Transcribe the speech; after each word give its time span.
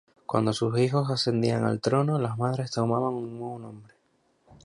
Cuando 0.25 0.51
sus 0.51 0.79
hijos 0.79 1.11
ascendían 1.11 1.63
al 1.63 1.79
trono, 1.79 2.17
las 2.17 2.35
madres 2.35 2.71
tomaban 2.71 3.13
un 3.13 3.37
nuevo 3.37 3.59
nombre. 3.59 3.93